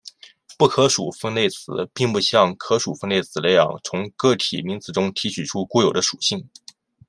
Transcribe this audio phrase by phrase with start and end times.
[0.57, 6.49] 不可数分类词并不像可数分类词那样从个体名词中提取出固有的属性。